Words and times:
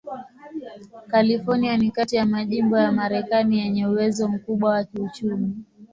California 1.09 1.77
ni 1.77 1.91
kati 1.91 2.15
ya 2.15 2.25
majimbo 2.25 2.77
ya 2.77 2.91
Marekani 2.91 3.59
yenye 3.59 3.87
uwezo 3.87 4.27
mkubwa 4.27 4.69
wa 4.71 4.83
kiuchumi. 4.83 5.55